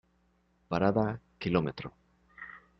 Parada 0.67 1.21
Km. 1.37 1.93